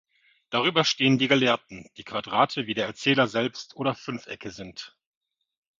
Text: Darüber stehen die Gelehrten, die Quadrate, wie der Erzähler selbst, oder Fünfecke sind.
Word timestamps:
Darüber 0.49 0.83
stehen 0.83 1.19
die 1.19 1.27
Gelehrten, 1.27 1.87
die 1.95 2.03
Quadrate, 2.03 2.65
wie 2.65 2.73
der 2.73 2.87
Erzähler 2.87 3.27
selbst, 3.27 3.75
oder 3.75 3.93
Fünfecke 3.93 4.49
sind. 4.49 4.97